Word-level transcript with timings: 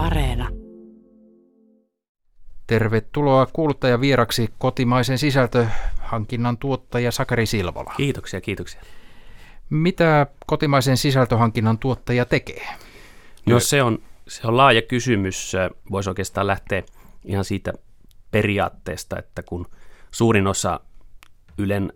Areena. 0.00 0.48
Tervetuloa 2.66 3.46
kuuluttajavieraksi 3.46 4.48
kotimaisen 4.58 5.18
sisältöhankinnan 5.18 6.58
tuottaja 6.58 7.12
Sakari 7.12 7.46
Silvola. 7.46 7.94
Kiitoksia, 7.96 8.40
kiitoksia. 8.40 8.80
Mitä 9.70 10.26
kotimaisen 10.46 10.96
sisältöhankinnan 10.96 11.78
tuottaja 11.78 12.24
tekee? 12.24 12.66
No 13.46 13.60
se 13.60 13.82
on, 13.82 13.98
se 14.28 14.46
on 14.46 14.56
laaja 14.56 14.82
kysymys. 14.82 15.52
Voisi 15.90 16.10
oikeastaan 16.10 16.46
lähteä 16.46 16.82
ihan 17.24 17.44
siitä 17.44 17.72
periaatteesta, 18.30 19.18
että 19.18 19.42
kun 19.42 19.66
suurin 20.10 20.46
osa 20.46 20.80
Ylen 21.58 21.92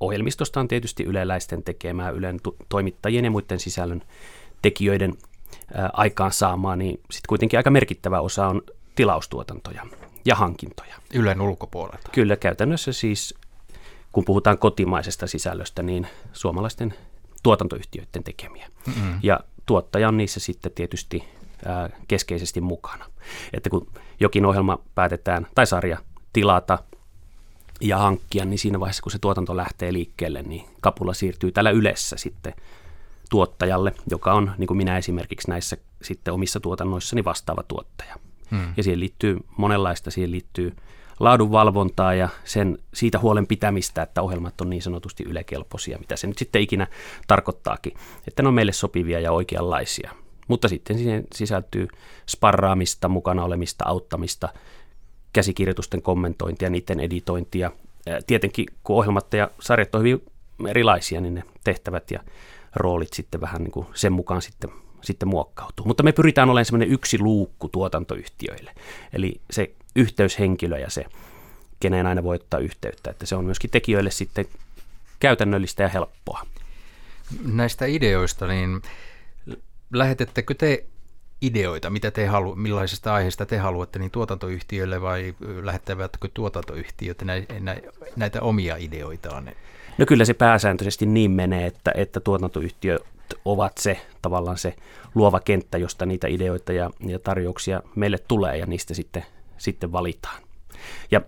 ohjelmistosta 0.00 0.60
on 0.60 0.68
tietysti 0.68 1.04
yleläisten 1.04 1.62
tekemää, 1.62 2.10
Ylen 2.10 2.40
toimittajien 2.68 3.24
ja 3.24 3.30
muiden 3.30 3.60
sisällön 3.60 4.02
tekijöiden 4.62 5.14
aikaansaamaa, 5.92 6.76
niin 6.76 6.94
sitten 6.94 7.28
kuitenkin 7.28 7.58
aika 7.58 7.70
merkittävä 7.70 8.20
osa 8.20 8.46
on 8.46 8.62
tilaustuotantoja 8.94 9.86
ja 10.24 10.34
hankintoja. 10.34 10.94
Ylen 11.14 11.40
ulkopuolelta. 11.40 12.10
Kyllä, 12.12 12.36
käytännössä 12.36 12.92
siis, 12.92 13.34
kun 14.12 14.24
puhutaan 14.24 14.58
kotimaisesta 14.58 15.26
sisällöstä, 15.26 15.82
niin 15.82 16.06
suomalaisten 16.32 16.94
tuotantoyhtiöiden 17.42 18.24
tekemiä. 18.24 18.68
Mm-hmm. 18.86 19.18
Ja 19.22 19.40
tuottaja 19.66 20.08
on 20.08 20.16
niissä 20.16 20.40
sitten 20.40 20.72
tietysti 20.72 21.24
ää, 21.66 21.90
keskeisesti 22.08 22.60
mukana. 22.60 23.04
Että 23.52 23.70
kun 23.70 23.86
jokin 24.20 24.46
ohjelma 24.46 24.78
päätetään, 24.94 25.46
tai 25.54 25.66
sarja 25.66 25.98
tilata 26.32 26.78
ja 27.80 27.98
hankkia, 27.98 28.44
niin 28.44 28.58
siinä 28.58 28.80
vaiheessa, 28.80 29.02
kun 29.02 29.12
se 29.12 29.18
tuotanto 29.18 29.56
lähtee 29.56 29.92
liikkeelle, 29.92 30.42
niin 30.42 30.64
kapula 30.80 31.14
siirtyy 31.14 31.52
täällä 31.52 31.70
Ylessä 31.70 32.16
sitten 32.16 32.54
tuottajalle, 33.30 33.92
joka 34.10 34.32
on, 34.32 34.52
niin 34.58 34.66
kuin 34.66 34.76
minä 34.76 34.98
esimerkiksi 34.98 35.50
näissä 35.50 35.76
sitten 36.02 36.34
omissa 36.34 36.60
tuotannoissani 36.60 37.24
vastaava 37.24 37.62
tuottaja. 37.62 38.14
Hmm. 38.50 38.72
Ja 38.76 38.82
siihen 38.82 39.00
liittyy 39.00 39.38
monenlaista, 39.56 40.10
siihen 40.10 40.30
liittyy 40.30 40.76
laadunvalvontaa 41.20 42.14
ja 42.14 42.28
sen, 42.44 42.78
siitä 42.94 43.18
huolen 43.18 43.46
pitämistä, 43.46 44.02
että 44.02 44.22
ohjelmat 44.22 44.60
on 44.60 44.70
niin 44.70 44.82
sanotusti 44.82 45.24
ylekelpoisia, 45.24 45.98
mitä 45.98 46.16
se 46.16 46.26
nyt 46.26 46.38
sitten 46.38 46.62
ikinä 46.62 46.86
tarkoittaakin, 47.26 47.92
että 48.28 48.42
ne 48.42 48.48
on 48.48 48.54
meille 48.54 48.72
sopivia 48.72 49.20
ja 49.20 49.32
oikeanlaisia. 49.32 50.10
Mutta 50.48 50.68
sitten 50.68 50.98
siihen 50.98 51.24
sisältyy 51.34 51.88
sparraamista, 52.28 53.08
mukana 53.08 53.44
olemista, 53.44 53.84
auttamista, 53.88 54.48
käsikirjoitusten 55.32 56.02
kommentointia, 56.02 56.70
niiden 56.70 57.00
editointia. 57.00 57.70
Tietenkin 58.26 58.66
kun 58.84 58.96
ohjelmat 58.96 59.32
ja 59.34 59.50
sarjat 59.60 59.94
on 59.94 60.00
hyvin 60.00 60.22
erilaisia, 60.68 61.20
niin 61.20 61.34
ne 61.34 61.42
tehtävät 61.64 62.10
ja 62.10 62.20
roolit 62.74 63.12
sitten 63.12 63.40
vähän 63.40 63.62
niin 63.62 63.72
kuin 63.72 63.86
sen 63.94 64.12
mukaan 64.12 64.42
sitten, 64.42 64.70
sitten 65.02 65.28
muokkautuu. 65.28 65.86
Mutta 65.86 66.02
me 66.02 66.12
pyritään 66.12 66.50
olemaan 66.50 66.64
semmoinen 66.64 66.90
yksi 66.90 67.18
luukku 67.18 67.68
tuotantoyhtiöille. 67.68 68.74
Eli 69.12 69.40
se 69.50 69.70
yhteyshenkilö 69.96 70.78
ja 70.78 70.90
se, 70.90 71.04
keneen 71.80 72.06
aina 72.06 72.22
voi 72.22 72.36
ottaa 72.36 72.60
yhteyttä, 72.60 73.10
että 73.10 73.26
se 73.26 73.36
on 73.36 73.44
myöskin 73.44 73.70
tekijöille 73.70 74.10
sitten 74.10 74.46
käytännöllistä 75.20 75.82
ja 75.82 75.88
helppoa. 75.88 76.46
Näistä 77.44 77.86
ideoista, 77.86 78.46
niin 78.46 78.82
lähetettekö 79.92 80.54
te 80.54 80.84
ideoita, 81.42 81.90
mitä 81.90 82.10
te 82.10 82.26
halu, 82.26 82.54
millaisesta 82.56 83.14
aiheesta 83.14 83.46
te 83.46 83.58
haluatte, 83.58 83.98
niin 83.98 84.10
tuotantoyhtiöille 84.10 85.00
vai 85.02 85.34
lähettävätkö 85.62 86.28
tuotantoyhtiöt 86.34 87.22
näitä 88.16 88.42
omia 88.42 88.76
ideoitaan? 88.76 89.50
No 89.98 90.06
kyllä 90.06 90.24
se 90.24 90.34
pääsääntöisesti 90.34 91.06
niin 91.06 91.30
menee, 91.30 91.66
että, 91.66 91.92
että 91.94 92.20
tuotantoyhtiöt 92.20 93.02
ovat 93.44 93.78
se 93.78 94.00
tavallaan 94.22 94.58
se 94.58 94.74
luova 95.14 95.40
kenttä, 95.40 95.78
josta 95.78 96.06
niitä 96.06 96.26
ideoita 96.26 96.72
ja, 96.72 96.90
ja 97.06 97.18
tarjouksia 97.18 97.82
meille 97.94 98.18
tulee 98.28 98.56
ja 98.56 98.66
niistä 98.66 98.94
sitten, 98.94 99.24
sitten 99.58 99.92
valitaan. 99.92 100.42
Ja 101.10 101.20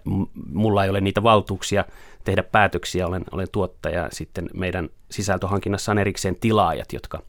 mulla 0.52 0.84
ei 0.84 0.90
ole 0.90 1.00
niitä 1.00 1.22
valtuuksia 1.22 1.84
tehdä 2.24 2.42
päätöksiä, 2.42 3.06
olen, 3.06 3.24
olen 3.30 3.48
tuottaja. 3.52 4.08
Sitten 4.12 4.50
meidän 4.54 4.88
sisältöhankinnassa 5.10 5.92
on 5.92 5.98
erikseen 5.98 6.36
tilaajat, 6.36 6.92
jotka, 6.92 7.22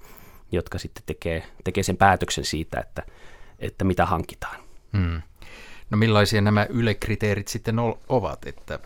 jotka 0.52 0.78
sitten 0.78 1.04
tekee, 1.06 1.44
tekee 1.64 1.84
sen 1.84 1.98
päätöksen 1.98 2.46
siitä, 2.46 2.80
että, 2.80 3.04
että 3.60 3.84
mitä 3.84 4.06
hankitaan. 4.06 4.60
Hmm. 4.98 5.22
No 5.90 5.98
millaisia 5.98 6.42
nämä 6.42 6.66
ylekriteerit 6.70 7.48
sitten 7.48 7.76
ovat, 8.10 8.48
että 8.48 8.80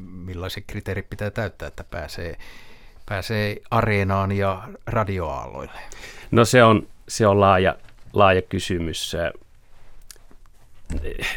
millaiset 0.00 0.64
kriteerit 0.66 1.10
pitää 1.10 1.30
täyttää, 1.30 1.68
että 1.68 1.84
pääsee, 1.84 2.36
pääsee 3.06 3.56
areenaan 3.70 4.32
ja 4.32 4.68
radioaalloille? 4.86 5.80
No 6.30 6.44
se 6.44 6.64
on, 6.64 6.86
se 7.08 7.26
on 7.26 7.40
laaja, 7.40 7.76
laaja 8.12 8.42
kysymys. 8.42 9.16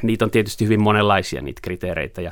Niitä 0.02 0.26
on 0.26 0.32
tietysti 0.32 0.66
hyvin 0.66 0.82
monenlaisia 0.82 1.42
niitä 1.42 1.62
kriteereitä 1.62 2.22
ja, 2.22 2.32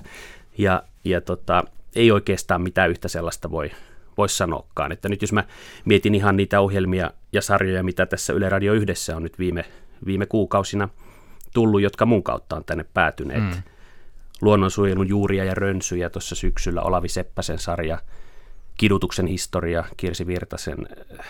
ja, 0.58 0.84
ja 1.04 1.22
tota, 1.22 1.64
ei 1.96 2.12
oikeastaan 2.12 2.62
mitään 2.62 2.90
yhtä 2.90 3.08
sellaista 3.08 3.52
voi, 3.52 3.72
voi 4.18 4.30
sanoakaan. 4.30 4.92
Että 4.92 5.10
nyt 5.10 5.22
jos 5.22 5.34
mä 5.34 5.44
mietin 5.86 6.16
ihan 6.16 6.38
niitä 6.38 6.60
ohjelmia 6.60 7.12
ja 7.34 7.42
sarjoja, 7.42 7.84
mitä 7.84 8.06
tässä 8.06 8.34
Yle 8.34 8.50
Radio 8.50 8.74
yhdessä 8.74 9.16
on 9.16 9.24
nyt 9.24 9.40
viime, 9.40 9.66
viime 10.06 10.26
kuukausina 10.26 10.90
tullut, 11.54 11.82
jotka 11.82 12.06
mun 12.06 12.24
kautta 12.24 12.56
on 12.56 12.64
tänne 12.66 12.86
päätyneet, 12.94 13.44
mm 13.44 13.64
luonnonsuojelun 14.44 15.10
juuria 15.10 15.44
ja 15.44 15.56
rönsyjä 15.56 16.10
tuossa 16.10 16.36
syksyllä, 16.36 16.82
Olavi 16.82 17.10
Seppäsen 17.10 17.60
sarja, 17.60 17.98
Kidutuksen 18.78 19.28
historia, 19.28 19.84
Kirsi 19.98 20.28
Virtasen 20.28 20.88
äh, 21.20 21.26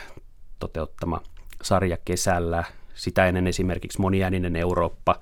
toteuttama 0.59 1.21
sarja 1.61 1.97
kesällä, 2.05 2.63
sitä 2.93 3.25
ennen 3.25 3.47
esimerkiksi 3.47 4.01
moniääninen 4.01 4.55
Eurooppa, 4.55 5.15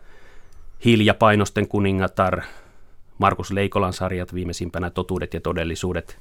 Hiljapainosten 0.85 1.67
kuningatar, 1.67 2.41
Markus 3.17 3.51
Leikolan 3.51 3.93
sarjat 3.93 4.33
viimeisimpänä 4.33 4.89
Totuudet 4.89 5.33
ja 5.33 5.41
todellisuudet, 5.41 6.17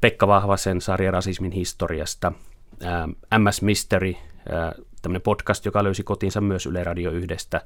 Pekka 0.00 0.26
Vahvasen 0.26 0.80
sarja 0.80 1.10
rasismin 1.10 1.52
historiasta, 1.52 2.32
MS 3.38 3.58
ähm, 3.58 3.64
Mystery, 3.64 4.14
äh, 4.52 4.84
tämmöinen 5.02 5.22
podcast, 5.22 5.64
joka 5.64 5.84
löysi 5.84 6.02
kotinsa 6.02 6.40
myös 6.40 6.66
Yle 6.66 6.84
Radio 6.84 7.10
yhdestä, 7.10 7.60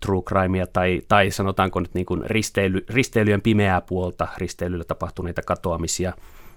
true 0.00 0.22
crimea 0.22 0.66
tai, 0.66 1.02
tai 1.08 1.30
sanotaanko 1.30 1.80
nyt 1.80 1.94
niin 1.94 2.06
kuin 2.06 2.22
risteily, 2.26 2.84
risteilyjen 2.88 3.42
pimeää 3.42 3.80
puolta, 3.80 4.28
risteilyllä 4.36 4.84
tapahtuneita 4.84 5.42
katoamisia. 5.42 6.12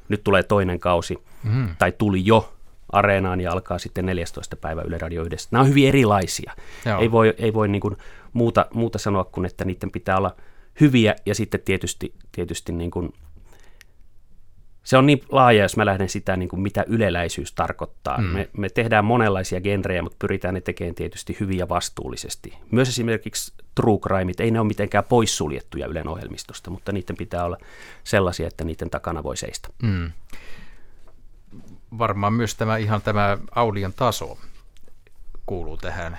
Nyt 0.09 0.23
tulee 0.23 0.43
toinen 0.43 0.79
kausi, 0.79 1.17
mm. 1.43 1.69
tai 1.79 1.91
tuli 1.91 2.25
jo 2.25 2.53
areenaan 2.91 3.41
ja 3.41 3.51
alkaa 3.51 3.79
sitten 3.79 4.05
14. 4.05 4.55
päivä 4.55 4.81
Yle 4.81 4.97
Radio 4.97 5.23
yhdessä. 5.23 5.49
Nämä 5.51 5.61
on 5.61 5.69
hyvin 5.69 5.87
erilaisia. 5.87 6.53
Joo. 6.85 7.01
Ei 7.01 7.11
voi, 7.11 7.33
ei 7.37 7.53
voi 7.53 7.67
niin 7.67 7.81
kuin 7.81 7.97
muuta, 8.33 8.65
muuta 8.73 8.97
sanoa 8.97 9.23
kuin, 9.23 9.45
että 9.45 9.65
niiden 9.65 9.91
pitää 9.91 10.17
olla 10.17 10.35
hyviä 10.81 11.15
ja 11.25 11.35
sitten 11.35 11.59
tietysti, 11.65 12.13
tietysti 12.31 12.71
niin 12.71 12.91
kuin 12.91 13.13
se 14.89 14.97
on 14.97 15.05
niin 15.05 15.21
laaja, 15.31 15.63
jos 15.63 15.77
mä 15.77 15.85
lähden 15.85 16.09
sitä, 16.09 16.37
niin 16.37 16.49
kuin 16.49 16.59
mitä 16.59 16.85
yleläisyys 16.87 17.53
tarkoittaa. 17.53 18.17
Mm. 18.17 18.23
Me, 18.23 18.49
me 18.57 18.69
tehdään 18.69 19.05
monenlaisia 19.05 19.61
genrejä, 19.61 20.01
mutta 20.01 20.15
pyritään 20.19 20.53
ne 20.53 20.61
tekemään 20.61 20.95
tietysti 20.95 21.37
hyvin 21.39 21.57
ja 21.57 21.69
vastuullisesti. 21.69 22.57
Myös 22.71 22.89
esimerkiksi 22.89 23.53
true 23.75 23.99
crimeit, 23.99 24.39
ei 24.39 24.51
ne 24.51 24.59
ole 24.59 24.67
mitenkään 24.67 25.03
poissuljettuja 25.03 25.87
Ylen 25.87 26.07
ohjelmistosta, 26.07 26.69
mutta 26.69 26.91
niiden 26.91 27.15
pitää 27.15 27.45
olla 27.45 27.57
sellaisia, 28.03 28.47
että 28.47 28.63
niiden 28.63 28.89
takana 28.89 29.23
voi 29.23 29.37
seistä. 29.37 29.69
Mm. 29.83 30.11
Varmaan 31.97 32.33
myös 32.33 32.55
tämä 32.55 32.77
ihan 32.77 33.01
tämä 33.01 33.37
audion 33.55 33.93
taso 33.93 34.37
kuuluu 35.45 35.77
tähän, 35.77 36.17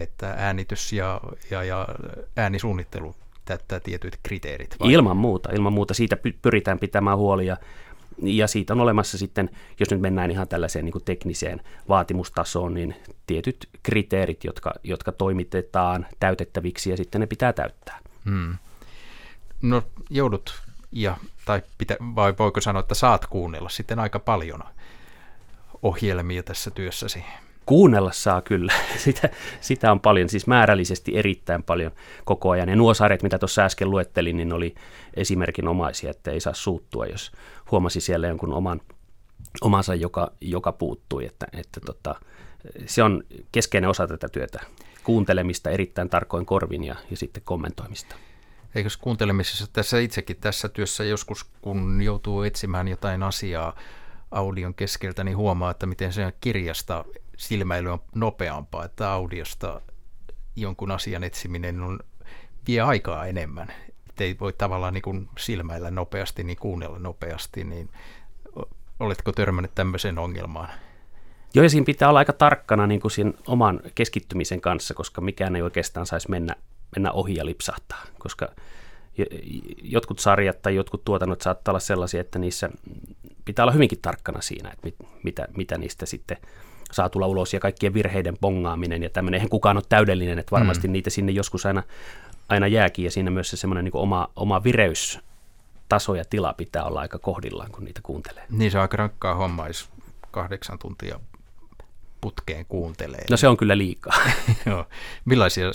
että 0.00 0.34
äänitys 0.38 0.92
ja, 0.92 1.20
ja, 1.50 1.64
ja 1.64 1.88
äänisuunnittelu 2.36 3.14
täyttää 3.44 3.80
tietyt 3.80 4.18
kriteerit. 4.22 4.76
Vai? 4.80 4.92
Ilman 4.92 5.16
muuta, 5.16 5.50
ilman 5.52 5.72
muuta. 5.72 5.94
Siitä 5.94 6.16
pyritään 6.42 6.78
pitämään 6.78 7.18
huolia. 7.18 7.46
Ja 7.46 7.56
siitä 8.46 8.72
on 8.72 8.80
olemassa 8.80 9.18
sitten, 9.18 9.50
jos 9.80 9.90
nyt 9.90 10.00
mennään 10.00 10.30
ihan 10.30 10.48
tällaiseen 10.48 10.84
niin 10.84 10.92
kuin 10.92 11.04
tekniseen 11.04 11.60
vaatimustasoon, 11.88 12.74
niin 12.74 12.94
tietyt 13.26 13.68
kriteerit, 13.82 14.44
jotka, 14.44 14.74
jotka 14.84 15.12
toimitetaan 15.12 16.06
täytettäviksi 16.20 16.90
ja 16.90 16.96
sitten 16.96 17.20
ne 17.20 17.26
pitää 17.26 17.52
täyttää. 17.52 17.98
Hmm. 18.24 18.56
No 19.62 19.82
joudut, 20.10 20.62
ja, 20.92 21.16
tai 21.44 21.62
pitä, 21.78 21.96
vai 22.00 22.34
voiko 22.38 22.60
sanoa, 22.60 22.80
että 22.80 22.94
saat 22.94 23.26
kuunnella 23.26 23.68
sitten 23.68 23.98
aika 23.98 24.18
paljon 24.18 24.60
ohjelmia 25.82 26.42
tässä 26.42 26.70
työssäsi? 26.70 27.24
Kuunnella 27.66 28.12
saa 28.12 28.42
kyllä. 28.42 28.72
Sitä, 29.04 29.28
sitä 29.60 29.92
on 29.92 30.00
paljon, 30.00 30.28
siis 30.28 30.46
määrällisesti 30.46 31.16
erittäin 31.16 31.62
paljon 31.62 31.92
koko 32.24 32.50
ajan. 32.50 32.68
Ja 32.68 32.76
nuo 32.76 32.94
sarjat, 32.94 33.22
mitä 33.22 33.38
tuossa 33.38 33.62
äsken 33.62 33.90
luettelin, 33.90 34.36
niin 34.36 34.52
oli 34.52 34.74
esimerkinomaisia, 35.14 36.10
että 36.10 36.30
ei 36.30 36.40
saa 36.40 36.54
suuttua, 36.54 37.06
jos 37.06 37.32
huomasi 37.70 38.00
siellä 38.00 38.28
jonkun 38.28 38.52
oman, 38.52 38.80
omansa, 39.60 39.94
joka, 39.94 40.32
joka 40.40 40.72
puuttui. 40.72 41.26
Että, 41.26 41.46
että 41.52 41.80
tota, 41.80 42.14
se 42.86 43.02
on 43.02 43.22
keskeinen 43.52 43.90
osa 43.90 44.06
tätä 44.06 44.28
työtä. 44.28 44.60
Kuuntelemista 45.04 45.70
erittäin 45.70 46.08
tarkoin 46.08 46.46
korvin 46.46 46.84
ja, 46.84 46.96
ja 47.10 47.16
sitten 47.16 47.42
kommentoimista. 47.46 48.16
Eikös 48.74 48.96
kuuntelemisessa 48.96 49.66
tässä 49.72 49.98
itsekin 49.98 50.36
tässä 50.36 50.68
työssä 50.68 51.04
joskus, 51.04 51.44
kun 51.44 52.02
joutuu 52.02 52.42
etsimään 52.42 52.88
jotain 52.88 53.22
asiaa 53.22 53.76
audion 54.30 54.74
keskeltä, 54.74 55.24
niin 55.24 55.36
huomaa, 55.36 55.70
että 55.70 55.86
miten 55.86 56.12
se 56.12 56.32
kirjasta 56.40 57.04
silmäily 57.42 57.88
on 57.88 58.02
nopeampaa, 58.14 58.84
että 58.84 59.12
audiosta 59.12 59.80
jonkun 60.56 60.90
asian 60.90 61.24
etsiminen 61.24 61.80
on, 61.80 62.00
vie 62.66 62.80
aikaa 62.80 63.26
enemmän. 63.26 63.72
Että 64.08 64.24
ei 64.24 64.36
voi 64.40 64.52
tavallaan 64.52 64.94
niin 64.94 65.02
kuin 65.02 65.28
silmäillä 65.38 65.90
nopeasti, 65.90 66.44
niin 66.44 66.56
kuunnella 66.56 66.98
nopeasti, 66.98 67.64
niin 67.64 67.90
oletko 69.00 69.32
törmännyt 69.32 69.74
tämmöiseen 69.74 70.18
ongelmaan? 70.18 70.68
Joo, 71.54 71.62
ja 71.62 71.70
siinä 71.70 71.84
pitää 71.84 72.08
olla 72.08 72.18
aika 72.18 72.32
tarkkana 72.32 72.86
niin 72.86 73.00
kuin 73.00 73.34
oman 73.46 73.80
keskittymisen 73.94 74.60
kanssa, 74.60 74.94
koska 74.94 75.20
mikään 75.20 75.56
ei 75.56 75.62
oikeastaan 75.62 76.06
saisi 76.06 76.30
mennä, 76.30 76.56
mennä 76.96 77.12
ohi 77.12 77.34
ja 77.34 77.46
lipsahtaa, 77.46 78.02
koska 78.18 78.48
jotkut 79.82 80.18
sarjat 80.18 80.62
tai 80.62 80.74
jotkut 80.74 81.04
tuotannot 81.04 81.40
saattaa 81.40 81.72
olla 81.72 81.80
sellaisia, 81.80 82.20
että 82.20 82.38
niissä 82.38 82.70
pitää 83.44 83.64
olla 83.64 83.72
hyvinkin 83.72 84.00
tarkkana 84.02 84.40
siinä, 84.40 84.70
että 84.70 84.86
mit, 84.86 84.94
mitä, 85.22 85.48
mitä 85.56 85.78
niistä 85.78 86.06
sitten 86.06 86.36
saa 86.92 87.08
tulla 87.08 87.26
ulos 87.26 87.54
ja 87.54 87.60
kaikkien 87.60 87.94
virheiden 87.94 88.38
bongaaminen 88.40 89.02
ja 89.02 89.10
tämmöinen. 89.10 89.38
Eihän 89.38 89.48
kukaan 89.48 89.76
ole 89.76 89.84
täydellinen, 89.88 90.38
että 90.38 90.50
varmasti 90.50 90.88
mm. 90.88 90.92
niitä 90.92 91.10
sinne 91.10 91.32
joskus 91.32 91.66
aina, 91.66 91.82
aina 92.48 92.66
jääkin 92.66 93.04
ja 93.04 93.10
siinä 93.10 93.30
myös 93.30 93.50
se 93.50 93.56
semmoinen 93.56 93.84
niin 93.84 93.96
oma, 93.96 94.28
oma 94.36 94.64
vireys 94.64 95.20
taso 95.88 96.14
ja 96.14 96.24
tila 96.24 96.52
pitää 96.52 96.84
olla 96.84 97.00
aika 97.00 97.18
kohdillaan, 97.18 97.72
kun 97.72 97.84
niitä 97.84 98.00
kuuntelee. 98.02 98.44
Niin 98.50 98.70
se 98.70 98.78
on 98.78 98.82
aika 98.82 98.96
rankkaa 98.96 99.34
homma, 99.34 99.66
jos 99.66 99.88
kahdeksan 100.30 100.78
tuntia 100.78 101.20
putkeen 102.20 102.66
kuuntelee. 102.66 103.24
No 103.30 103.36
se 103.36 103.48
on 103.48 103.56
kyllä 103.56 103.78
liikaa. 103.78 104.16
Joo. 104.66 104.86
Millaisia 105.24 105.66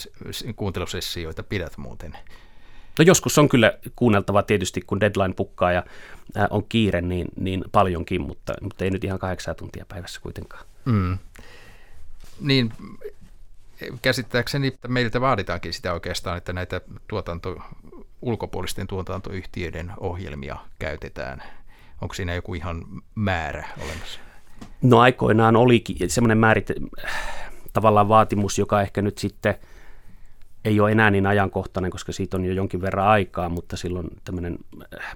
kuuntelusessioita 0.56 1.44
pidät 1.44 1.78
muuten? 1.78 2.18
No 3.00 3.04
joskus 3.04 3.38
on 3.38 3.50
kyllä 3.50 3.74
kuunneltava 3.96 4.44
tietysti, 4.44 4.82
kun 4.82 5.00
deadline 5.00 5.34
pukkaa 5.34 5.72
ja 5.72 5.84
on 6.50 6.64
kiire, 6.70 7.02
niin, 7.02 7.28
niin 7.36 7.64
paljonkin, 7.72 8.22
mutta, 8.22 8.54
mutta 8.62 8.84
ei 8.84 8.92
nyt 8.92 9.04
ihan 9.04 9.20
kahdeksan 9.20 9.56
tuntia 9.56 9.86
päivässä 9.90 10.22
kuitenkaan. 10.22 10.66
Mm. 10.86 11.18
Niin, 12.42 12.74
käsittääkseni 14.02 14.68
että 14.68 14.88
meiltä 14.88 15.22
vaaditaankin 15.22 15.74
sitä 15.74 15.94
oikeastaan, 15.94 16.38
että 16.38 16.54
näitä 16.54 16.82
tuotanto, 17.08 17.58
ulkopuolisten 18.22 18.88
tuotantoyhtiöiden 18.88 19.94
ohjelmia 20.00 20.58
käytetään. 20.80 21.44
Onko 22.02 22.14
siinä 22.14 22.34
joku 22.34 22.54
ihan 22.54 22.86
määrä 23.16 23.68
olemassa? 23.78 24.20
No 24.82 25.00
aikoinaan 25.00 25.56
olikin 25.56 26.10
semmoinen 26.10 26.38
määrit, 26.38 26.68
tavallaan 27.74 28.10
vaatimus, 28.10 28.60
joka 28.60 28.82
ehkä 28.82 29.02
nyt 29.02 29.18
sitten 29.18 29.56
ei 30.68 30.80
ole 30.80 30.92
enää 30.92 31.12
niin 31.12 31.28
ajankohtainen, 31.28 31.92
koska 31.92 32.12
siitä 32.12 32.38
on 32.38 32.46
jo 32.46 32.54
jonkin 32.54 32.82
verran 32.82 33.08
aikaa, 33.08 33.50
mutta 33.50 33.78
silloin 33.78 34.08
tämmöinen, 34.24 34.58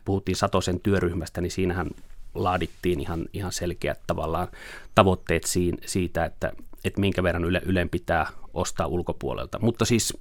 puhuttiin 0.05 0.35
Satosen 0.35 0.79
työryhmästä, 0.79 1.41
niin 1.41 1.51
siinähän 1.51 1.87
laadittiin 2.35 2.99
ihan, 2.99 3.25
ihan 3.33 3.51
selkeät 3.51 3.99
tavallaan 4.07 4.47
tavoitteet 4.95 5.43
siitä, 5.85 6.25
että, 6.25 6.51
että 6.83 6.99
minkä 6.99 7.23
verran 7.23 7.45
Yle, 7.45 7.61
Ylen 7.65 7.89
pitää 7.89 8.27
ostaa 8.53 8.87
ulkopuolelta. 8.87 9.59
Mutta 9.61 9.85
siis 9.85 10.17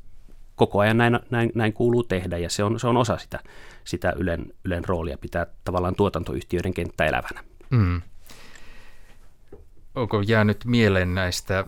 koko 0.56 0.78
ajan 0.78 0.98
näin, 0.98 1.18
näin, 1.30 1.52
näin 1.54 1.72
kuuluu 1.72 2.02
tehdä 2.02 2.38
ja 2.38 2.50
se 2.50 2.64
on, 2.64 2.80
se 2.80 2.86
on 2.86 2.96
osa 2.96 3.18
sitä, 3.18 3.38
sitä 3.84 4.12
Ylen, 4.16 4.46
Ylen 4.64 4.84
roolia 4.84 5.18
pitää 5.18 5.46
tavallaan 5.64 5.94
tuotantoyhtiöiden 5.94 6.74
kenttä 6.74 7.06
elävänä. 7.06 7.44
Mm. 7.70 8.02
Onko 9.94 10.20
jäänyt 10.20 10.64
mieleen 10.64 11.14
näistä 11.14 11.64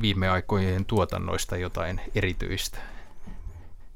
viime 0.00 0.28
aikojen 0.28 0.84
tuotannoista 0.84 1.56
jotain 1.56 2.00
erityistä? 2.14 2.78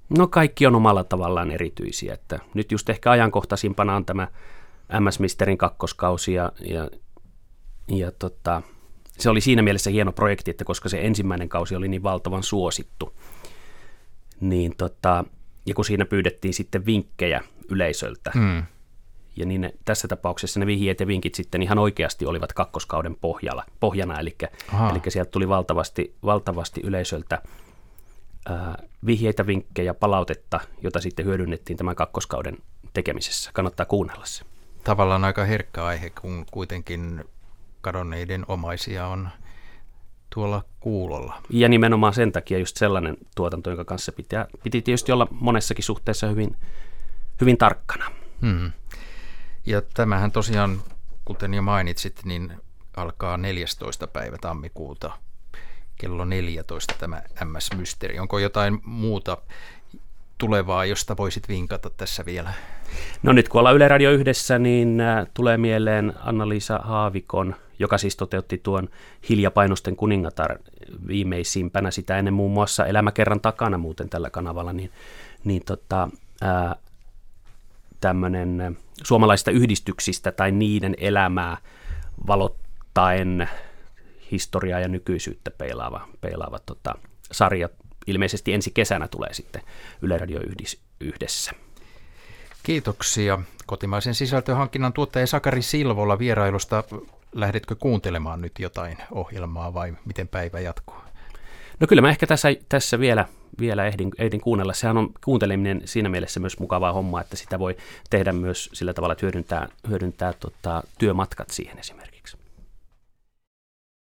No 0.09 0.27
kaikki 0.27 0.67
on 0.67 0.75
omalla 0.75 1.05
tavallaan 1.05 1.51
erityisiä. 1.51 2.15
Että 2.15 2.39
nyt 2.55 2.73
just 2.73 2.91
ehkä 2.91 3.11
ajankohtaisimpana 3.11 3.97
on 3.97 4.05
tämä 4.05 4.29
MS 5.01 5.21
Misterin 5.21 5.59
kakkoskausi 5.59 6.33
ja, 6.33 6.53
ja, 6.61 6.89
ja 7.89 8.13
tota, 8.13 8.63
se 9.19 9.31
oli 9.31 9.41
siinä 9.41 9.63
mielessä 9.63 9.91
hieno 9.91 10.13
projekti, 10.13 10.51
että 10.51 10.65
koska 10.65 10.89
se 10.89 11.01
ensimmäinen 11.01 11.49
kausi 11.49 11.77
oli 11.77 11.89
niin 11.89 12.03
valtavan 12.03 12.43
suosittu, 12.43 13.15
niin 14.41 14.75
tota, 14.77 15.25
ja 15.67 15.75
kun 15.75 15.85
siinä 15.85 16.05
pyydettiin 16.05 16.55
sitten 16.55 16.87
vinkkejä 16.87 17.41
yleisöltä, 17.69 18.33
mm. 18.35 18.63
Ja 19.37 19.47
niin 19.47 19.61
ne, 19.61 19.75
tässä 19.85 20.09
tapauksessa 20.09 20.61
ne 20.61 20.67
vihjeet 20.67 21.01
ja 21.01 21.07
vinkit 21.07 21.35
sitten 21.35 21.63
ihan 21.63 21.79
oikeasti 21.79 22.27
olivat 22.27 22.53
kakkoskauden 22.53 23.17
pohjalla, 23.21 23.65
pohjana, 23.81 24.21
eli, 24.21 24.37
eli 24.91 25.01
sieltä 25.09 25.31
tuli 25.31 25.49
valtavasti, 25.49 26.15
valtavasti 26.25 26.81
yleisöltä 26.85 27.43
ää, 28.49 28.83
vihjeitä, 29.07 29.47
vinkkejä, 29.47 29.95
palautetta, 29.95 30.61
jota 30.83 31.01
sitten 31.01 31.27
hyödynnettiin 31.27 31.77
tämän 31.77 31.97
kakkoskauden 31.97 32.59
tekemisessä. 32.93 33.51
Kannattaa 33.55 33.87
kuunnella 33.87 34.25
se. 34.25 34.45
Tavallaan 34.85 35.25
aika 35.25 35.45
herkkä 35.45 35.85
aihe, 35.85 36.11
kun 36.11 36.47
kuitenkin 36.51 37.25
kadonneiden 37.81 38.45
omaisia 38.49 39.07
on 39.07 39.29
tuolla 40.35 40.65
kuulolla. 40.81 41.43
Ja 41.51 41.69
nimenomaan 41.69 42.15
sen 42.15 42.33
takia 42.33 42.59
just 42.59 42.77
sellainen 42.77 43.17
tuotanto, 43.37 43.71
jonka 43.71 43.85
kanssa 43.85 44.13
pitää, 44.13 44.47
piti 44.63 44.83
tietysti 44.83 45.13
olla 45.13 45.29
monessakin 45.31 45.85
suhteessa 45.85 46.27
hyvin, 46.27 46.57
hyvin 47.41 47.59
tarkkana. 47.59 48.11
Hmm. 48.41 48.73
Ja 49.67 49.83
tämähän 49.95 50.33
tosiaan, 50.33 50.83
kuten 51.25 51.55
jo 51.55 51.63
mainitsit, 51.63 52.21
niin 52.25 52.53
alkaa 52.97 53.37
14. 53.37 54.07
päivä 54.07 54.39
tammikuuta 54.41 55.13
kello 55.97 56.25
14 56.25 56.95
tämä 56.99 57.23
MS-mysteri. 57.45 58.19
Onko 58.19 58.39
jotain 58.39 58.81
muuta 58.85 59.37
tulevaa, 60.39 60.85
josta 60.85 61.17
voisit 61.17 61.49
vinkata 61.49 61.91
tässä 61.91 62.25
vielä? 62.25 62.53
No 63.23 63.33
nyt 63.33 63.49
kun 63.49 63.59
ollaan 63.59 63.77
Yle 63.77 63.89
Radio 63.89 64.11
yhdessä, 64.11 64.59
niin 64.59 65.01
äh, 65.01 65.27
tulee 65.35 65.57
mieleen 65.57 66.13
Anna-Liisa 66.21 66.79
Haavikon, 66.79 67.57
joka 67.79 67.99
siis 67.99 68.17
toteutti 68.17 68.59
tuon 68.59 68.89
Hiljapainosten 69.29 69.97
kuningatar 69.97 70.59
viimeisimpänä 71.07 71.91
sitä 71.91 72.19
ennen 72.19 72.35
muun 72.35 72.53
muassa 72.53 72.87
Elämäkerran 72.87 73.41
takana 73.41 73.79
muuten 73.79 74.09
tällä 74.09 74.31
kanavalla, 74.31 74.73
niin, 74.73 74.93
niin 75.45 75.63
tota, 75.65 76.09
ää, 76.41 76.77
tämmöinen 78.01 78.61
äh, 78.61 78.75
suomalaisista 79.03 79.51
yhdistyksistä 79.51 80.33
tai 80.33 80.53
niiden 80.53 80.95
elämää 80.99 81.57
valottaen 82.27 83.49
historiaa 84.31 84.81
ja 84.81 84.89
nykyisyyttä 84.89 85.51
peilaava, 85.51 86.09
peilaava 86.21 86.59
tota, 86.59 86.95
sarja. 87.33 87.69
Ilmeisesti 88.07 88.53
ensi 88.53 88.71
kesänä 88.71 89.09
tulee 89.09 89.35
sitten 89.35 89.63
Yle 90.03 90.19
Radio 90.19 90.41
yhdessä. 91.01 91.53
Kiitoksia 92.63 93.39
kotimaisen 93.67 94.15
sisältöhankinnan 94.15 94.93
tuottaja 94.93 95.27
Sakari 95.27 95.63
Silvola 95.63 96.19
vierailusta. 96.19 96.85
Lähdetkö 97.33 97.77
kuuntelemaan 97.77 98.41
nyt 98.41 98.53
jotain 98.59 98.99
ohjelmaa 99.11 99.75
vai 99.75 99.95
miten 100.05 100.29
päivä 100.29 100.61
jatkuu? 100.61 100.97
No 101.81 101.87
kyllä 101.87 102.03
mä 102.03 102.11
ehkä 102.11 102.27
tässä, 102.27 102.49
tässä 102.69 102.99
vielä, 102.99 103.25
vielä 103.59 103.87
ehdin, 103.87 104.11
ehdin 104.19 104.41
kuunnella. 104.41 104.73
Sehän 104.73 104.99
on 104.99 105.11
kuunteleminen 105.25 105.83
siinä 105.85 106.09
mielessä 106.09 106.41
myös 106.41 106.59
mukavaa 106.59 106.93
hommaa, 106.93 107.21
että 107.21 107.37
sitä 107.37 107.59
voi 107.59 107.77
tehdä 108.11 108.33
myös 108.33 108.71
sillä 108.73 108.95
tavalla, 108.95 109.13
että 109.13 109.27
hyödyntää, 109.27 109.69
hyödyntää 109.89 110.33
tota, 110.33 110.83
työmatkat 110.99 111.51
siihen 111.51 111.79
esimerkiksi. 111.79 112.44